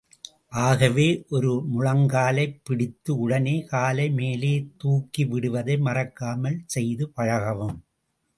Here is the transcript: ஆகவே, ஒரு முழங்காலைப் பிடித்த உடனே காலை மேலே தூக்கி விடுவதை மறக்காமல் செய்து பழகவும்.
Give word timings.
ஆகவே, 0.59 1.25
ஒரு 1.29 1.51
முழங்காலைப் 1.73 2.55
பிடித்த 2.63 3.13
உடனே 3.13 3.63
காலை 3.63 4.09
மேலே 4.11 4.67
தூக்கி 4.77 5.25
விடுவதை 5.25 5.77
மறக்காமல் 5.77 6.59
செய்து 6.65 7.11
பழகவும். 7.17 7.77